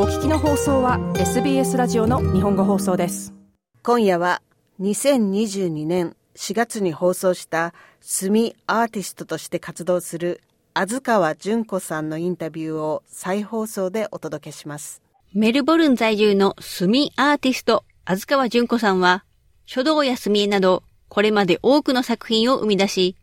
[0.00, 3.34] お聞きの放送は SBS ラジオの日本語放送です
[3.82, 4.42] 今夜は
[4.80, 10.40] 2022年4月に放送したスミアーティストとして活動する
[10.72, 15.02] 安川純子さんのインタビューを再放送でお届けします
[15.34, 19.24] メルボルン在住のスミアーティスト安川純子さんは
[19.66, 23.16] 書道や墨絵などこれまで多くの作品を生み出し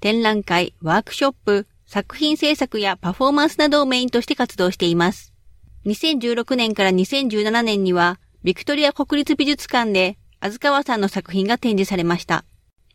[0.00, 5.27] 展覧会、ワークショップ、作品制作やパフォーマンスなどをメインとして活動しています。
[5.88, 12.44] 2016年から2017年には、ビクトリア国立美術館で、安川さんの作品が展示されました。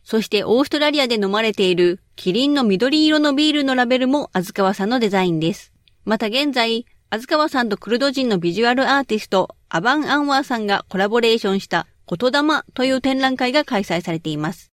[0.04, 5.72] そしてオーストラリアで飲まれているキリンの緑色のビールのラベルも安川さんのデザインです。
[6.04, 14.70] また現在、安川さんとクルド人のビジュアルアーティスト、アバン・アンワーさんがコラボレーションした言霊という展覧会が開催されています。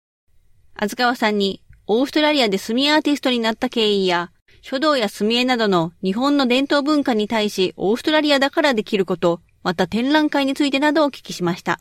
[0.76, 4.32] 安川さんにオーストラリアで墨アーティストになった経緯や
[4.64, 11.80] 書道や墨絵などの日本の伝統文化に対しオーストラリアだからできること、また展覧会についてなどをお聞きしました。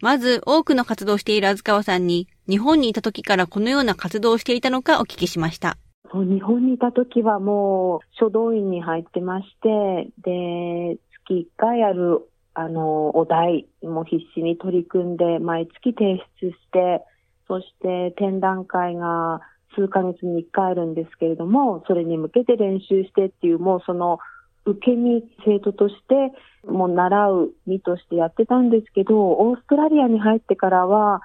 [0.00, 5.78] まず多くの活動している安川さんに日本にいた時からこのような活動をしていたのかお聞きしました。
[6.12, 17.04] 日本にいた時はもう書道院に入ってまして、で、月1回あるあの、お題も必死に取り組んで毎月提出して、
[17.46, 19.40] そして展覧会が
[19.76, 24.18] 数ヶ月に1回あるんですけれども、それに向けて練習してっていう、もうその
[24.66, 26.32] 受け身、生徒として、
[26.66, 31.20] もう習う身としてやってたんですけど、オーストラリアに入ってからは、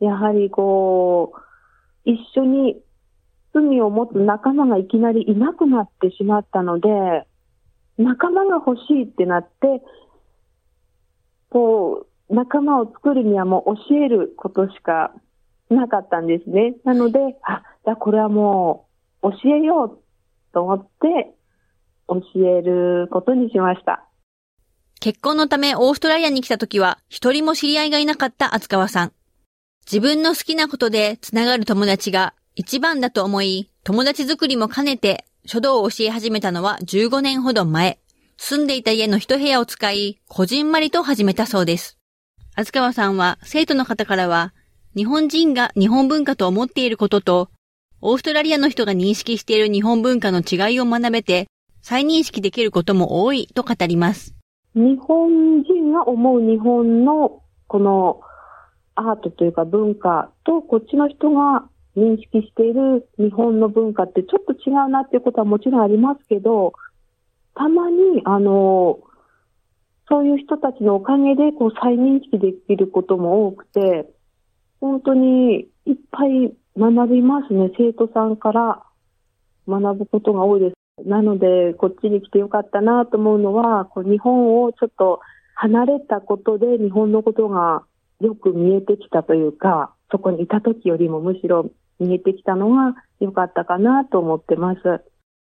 [0.00, 2.82] やはりこう、一緒に
[3.54, 6.88] 罪を持つ仲間がいきなりいなくなってしまったので、
[7.96, 9.82] 仲間が欲しいってなって、
[11.50, 15.14] こう、仲間を作るにはもう教えることしか
[15.70, 16.74] なかったんですね。
[16.84, 18.86] なので、あ、じゃあこれはも
[19.22, 19.98] う教えよう
[20.52, 21.34] と思って
[22.08, 24.04] 教えることにしました。
[25.00, 29.12] 結婚のためオーストラリアに来た時は一人も知り合いがいなかった厚川さん。
[29.86, 37.98] 自分の好きなことでつながる友達が一番だと思い、友達作りも兼ねて書道を教え始めたのは15年ほど前。
[38.36, 41.98] 住んでいた家の一部屋を使い、こじんまりと始めたそうです。
[42.56, 44.54] 厚川さんは生徒の方からは
[44.96, 47.48] 日本人が日本文化と思っていることと、
[48.00, 51.48] オーストラリアの人が認識している日本文化の違いを学べて、
[51.82, 54.36] 再認識できることも多いと語ります。
[54.76, 58.20] 日本人が思う日本のこの
[58.94, 66.72] アートというか文化と、こっちの人が認識している日本の文化ってちょっと違うなっていうことはもちろんありますけど、
[67.56, 69.00] たまに、あの、
[70.08, 74.08] そういう人たちのおかげでこう再認識できることも多くて、
[74.84, 77.70] 本当にいっぱい学びますね。
[77.78, 78.82] 生徒さんから
[79.66, 81.08] 学ぶことが多いです。
[81.08, 85.20] なので、こっちに来てよかったなと思うのは、こう日本をちょっと
[85.54, 87.84] 離れたことで日本のことが
[88.20, 94.80] よく見えてきたというか、そこにいた時よりもむしろ見えてきたのが良かったかなと思ってます。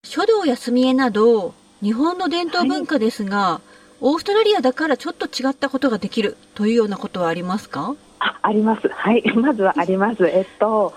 [0.05, 3.61] 書道や墨絵など、日本の伝統文化ですが、は
[3.99, 7.95] い、オーストラリアだからちょっと違ったことができるというようなことはありますか？
[8.23, 8.87] ああります。
[8.87, 9.21] はい。
[9.35, 10.25] まずはあります。
[10.25, 10.93] えっと、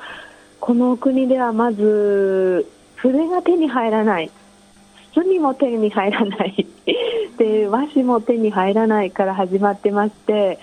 [0.61, 4.31] この国ではまず、筆が手に入らない。
[5.13, 6.67] 墨も手に入らない。
[7.37, 10.59] で、和紙も手に入らないから始まってまして、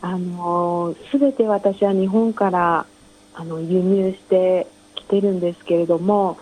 [0.00, 2.86] あの、すべて私は日本から
[3.34, 6.38] あの輸入してきてるんですけれども、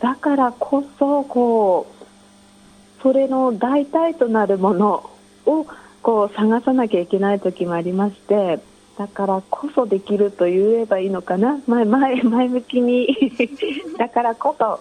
[0.00, 5.10] だからこそ、こう、それの代替となるもの
[5.46, 5.66] を
[6.06, 8.60] こう探さなきゃいけない時もありまして
[8.96, 11.58] だからこそできると言えばいいのかな。
[11.66, 13.08] 前前前向きに。
[13.98, 14.78] だからこそっ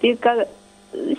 [0.00, 0.36] ていうか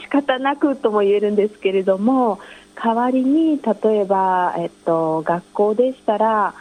[0.02, 2.40] 仕方なくとも言えるんですけれども
[2.81, 6.53] 代わりに例えば、えっと、学校でしたら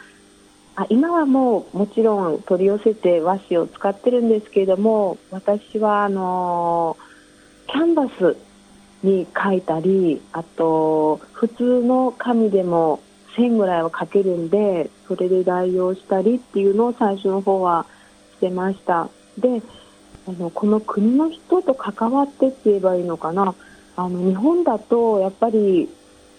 [0.74, 6.96] あ今はもうもちろん取り寄せて和紙を使ってるんですけれども私はあの
[7.68, 8.36] キャンバス
[9.02, 13.00] に書いたりあと普通の紙でも
[13.36, 17.86] 線ぐらいは書けるんでそれで代用したりっていうのを最初の方は
[18.36, 19.08] してました。
[19.38, 19.62] で
[20.26, 23.54] あのこの国の人と関わってって言えばいいのかな。
[23.96, 25.88] あの日本だとやっぱり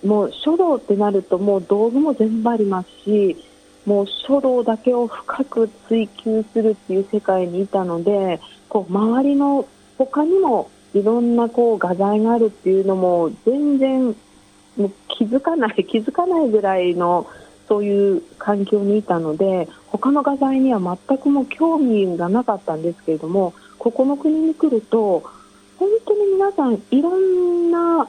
[0.06, 3.36] もう書道ってなるともう道具も全部ありますし
[3.86, 8.40] もう書道だけを深く追求するっていう世界にいたので
[8.70, 9.68] こう周りの
[9.98, 14.16] 他にもいろんなこう画材があるっていうのも全然
[14.78, 17.28] もう気づかない 気づかないぐらいの
[17.68, 25.24] そういう環境にいたので他の画材には全くも興味がなかったんですけれどもここの国に来ると
[25.78, 28.08] 本当に皆さんいろんな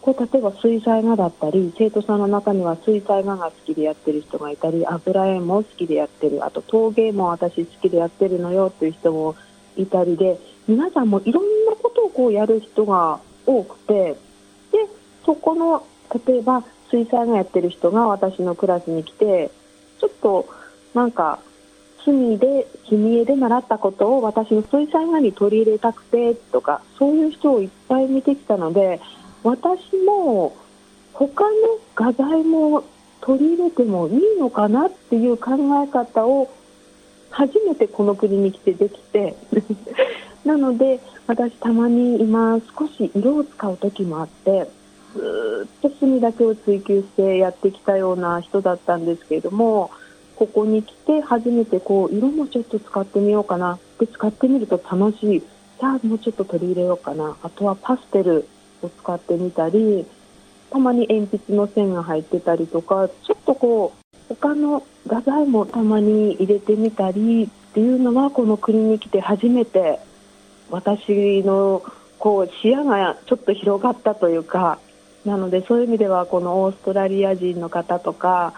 [0.00, 9.34] こう例えば水彩画だったり生徒さんの中には水彩画が好きでやってる人がいたり油絵も好きでやってるあと陶芸も私好きでやってるのよっていう人も
[9.76, 14.16] いたりで皆さんもいろんなことをこうやる人が多くてで
[15.24, 15.86] そこの
[16.26, 19.50] 例えば水彩画やってる人が私のクラスに来て
[20.00, 20.48] ちょっと
[20.94, 21.40] なんか
[22.04, 29.00] 隅で君絵で習ったことを私の水彩画に取り入れたくてとかそういう人をいっぱい見てきたので
[29.42, 30.56] 私も
[31.12, 31.50] 他の
[31.94, 32.84] 画材も
[33.20, 35.52] 取り入れてもいいのかなっていう考
[35.82, 36.50] え方を
[37.30, 39.34] 初めてこの国に来てできて
[40.44, 44.68] なので私たまに今少し色を使う時もあって
[45.14, 49.90] ずっと墨だけを追求してやってきたような人だったんですけれども
[50.36, 53.78] ここに来て初めてこう色もちょっと使ってみようかな。
[53.98, 55.40] で使ってみると楽しい。
[55.40, 57.36] じゃあもうちょっと取り入れようかな。
[57.42, 58.46] あとはパステル
[58.82, 60.04] を使ってみたり
[60.70, 70.00] たまに鉛筆の線が入ってたりとかちょっとこう他の画材もたまに入れてみたりっていうのはこの国に来て初めて
[70.70, 71.82] 私の
[72.18, 74.78] こう視野がちょっと広がったというか
[75.24, 78.54] なのでそういう意味ではこのオーストラリア人の方とか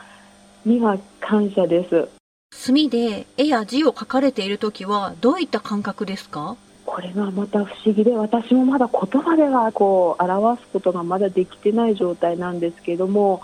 [0.65, 2.09] には感謝です。
[2.51, 6.57] 墨で絵や字を描かれている時はどういった感覚ですか？
[6.87, 13.43] これがまた不思議で私もまだ言葉ではこう表すことがまだできてない状態なんですけども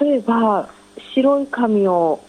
[0.00, 0.68] 例えば
[1.14, 2.20] 白い紙を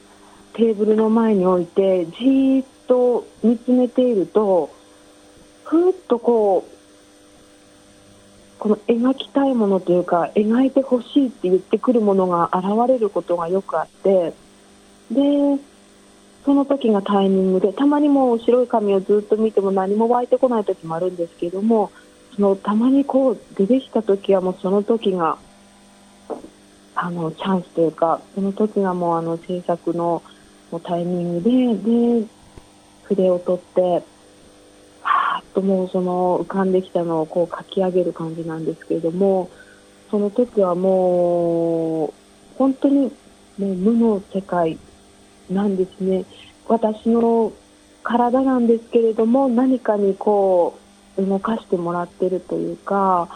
[0.53, 4.69] テーブルの前に置いてじーっと見つめていると
[5.63, 6.73] ふーっとこう
[8.59, 14.33] この描きたいものというか描いてほしいって言ってくるものが現れることがよくあって
[15.11, 15.59] で
[16.45, 21.91] その時がタイミングでたまにもう白い紙をずっと見ても何も湧いてこない時もあるんですけども
[22.35, 25.37] そのたまにこう出てきた時はもうその時が
[27.03, 30.23] あのチャンスというかその時がもうあの制作の
[30.85, 32.27] タイミングでで
[33.03, 33.81] 筆を取って
[35.01, 39.51] はーっともうその浮かんできたのをこう書き上げる感じなんですけれども
[40.09, 42.13] その時はもう
[42.57, 43.11] 本当に
[43.57, 44.77] もう無の世界
[45.49, 46.23] なんですね。
[46.69, 47.51] 私の
[48.01, 50.79] 体なんですけれども何かにこ
[51.17, 53.27] う動かしてもらってるというか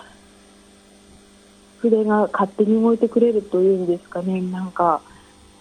[1.80, 5.02] 筆が勝手に動いてくれるというんですかねなんか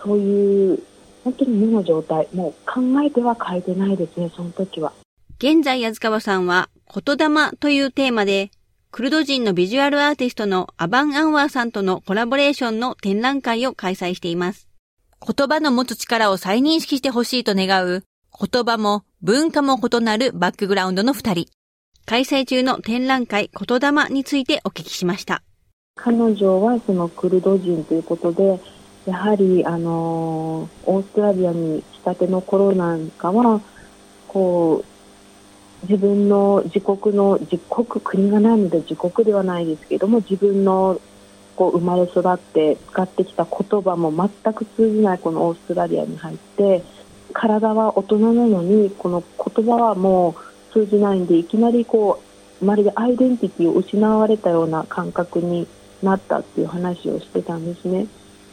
[0.03, 0.83] そういう
[1.25, 4.93] 本当に無の状態もう考えては書いてないですねその時は
[5.39, 8.51] 現在安川さんは言霊というテーマで
[8.97, 14.69] クルド人のビジュアルアーティストのアバン・アンワーさんとのコラボレーションの展覧会を開催しています。
[15.21, 18.05] 言葉の持つ力を再認識してほしいと願う、
[18.41, 21.47] 言葉も文化も異なるバックグラウンドの二人。
[22.07, 25.43] 開催中の展覧会言霊についてお聞きしました。
[26.07, 28.61] 彼女はそのクルド人ということで、
[29.07, 33.61] やはりあのオーストラリアに来たての頃なんかは、
[34.29, 41.01] こう、自分の自国の、自国、国がないので自国ではないですけども、自分の
[41.57, 46.85] こう生まれ育って使ってきた言葉も全く通じないこのオーストラリアに入って
[47.33, 50.37] 体は大人なのにこの言葉はも
[50.71, 52.23] う通じないんでいきなりこ
[52.61, 55.67] うまるでアイデンティティを失われたような感覚に
[56.03, 58.07] なったっていう話をしてたんですね。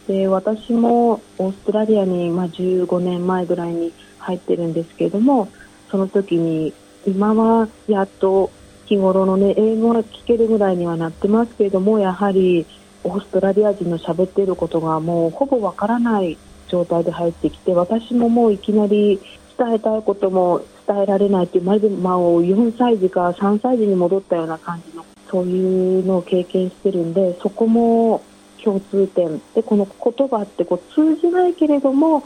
[0.07, 5.47] で私もオーストラリアに、まあ、15年前ぐらいに入ってるんですけれども
[5.89, 6.73] その時に
[7.05, 8.51] 今はやっと
[8.85, 12.65] 日頃のね英語が聞けるぐらいにはなってますけれどもやはり
[13.03, 19.21] オーストラリア人の喋っていることがもうほぼわからない状態で入ってきて私ももういきなり
[19.57, 28.21] 伝えたいことも伝えられないというまるで、まあ、4歳児か3歳児に戻ったような感じのそういうのを経験してるんでそこも
[28.63, 29.41] 共通点。
[29.55, 32.23] でこの言葉ってこう通じないけれども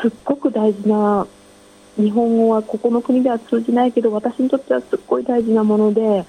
[0.00, 1.26] すっごく大事な
[1.96, 6.26] 日本語はここの国では通じないけど私にとってはすっごい大事なもので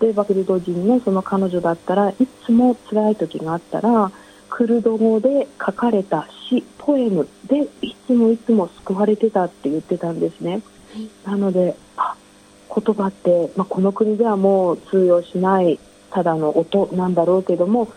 [0.00, 2.14] 例えばクルド人のその彼女だったらい
[2.46, 4.10] つも辛い時があったら
[4.48, 10.62] クルド語で書かれた詩ポエムでいつもいつも救われてたって言ってたんですね、
[10.92, 12.05] はい、なのであ
[12.76, 15.78] 言葉って、まあ、この国ではもう通用しない
[16.10, 17.88] ただの音なんだろうけども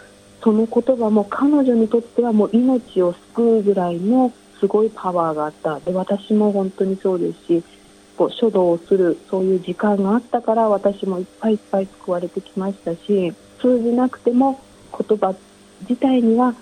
[0.41, 5.79] その言葉も彼女にとってはもう命を救うぐらいのすごいパワーがあった。
[5.79, 7.63] で私も本当にそうですし
[8.17, 14.59] こう書道をするそういう時間があったから私もいっぱいいっぱい救われてきましたし通じなくても
[14.91, 15.33] 言葉
[15.81, 16.53] 自体には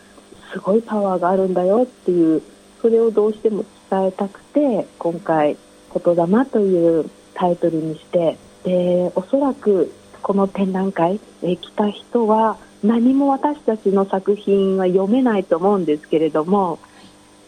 [0.53, 2.43] すごいパワーがあるんだよっていう
[2.81, 5.57] それをどうしても伝えたくて今回
[5.93, 16.79] 「言霊」というタイトルにしてでおそらくこの展覧会、え来た人は何も私たちの作品は読めないと思うんですけれども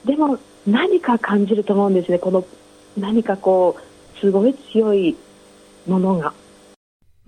[0.05, 2.45] でも何か感じると思うんですねこの
[2.97, 5.17] 何かこうすごい強い
[5.87, 6.33] ものが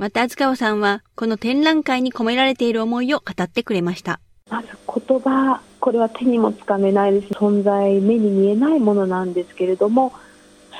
[0.01, 4.19] また、厚川さんは、この展覧会に込められている思いを語ってくれました。
[4.49, 7.33] まず言葉、これは手にもつかめないです。
[7.33, 10.11] 存在、目に見えないものなんですけれども、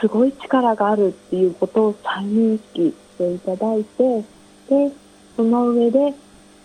[0.02, 4.22] すごい力があるっていうことを再認識していただいて、
[4.68, 4.92] で、
[5.36, 6.12] その上で、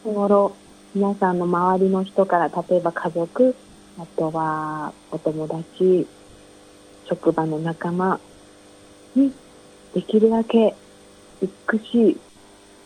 [0.05, 0.57] 日頃、
[0.95, 3.55] 皆さんの周りの人から、例えば家族、
[3.99, 6.07] あとはお友達、
[7.07, 8.19] 職場の仲間
[9.15, 9.31] に、
[9.93, 10.75] できるだけ
[11.43, 12.21] 美しい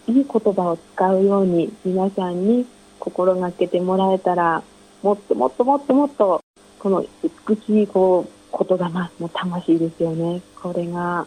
[0.07, 2.67] いい言葉を使うように皆さんに
[2.99, 4.63] 心がけてもらえたら
[5.03, 6.41] もっともっともっともっと
[6.79, 7.05] この
[7.49, 8.85] 美しいこう言霊
[9.21, 10.43] の魂ですよね。
[10.61, 11.27] これが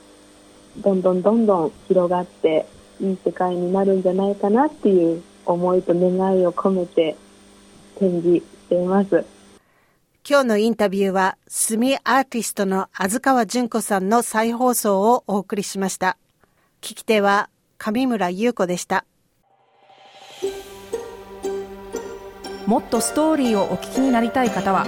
[0.78, 2.66] どんどんどんどん広がって
[3.00, 7.16] いい世界になるんじゃないかなっていう思いと願いを込めて
[8.00, 9.26] 展示しています。
[10.28, 16.18] 今日のインタビューは、墨アーティストの安川淳子さんの再放送をお送りしました。
[16.80, 19.06] 聞き手は上村優子でした。
[22.66, 24.88] もっとストーリーをお聞きになりたい方は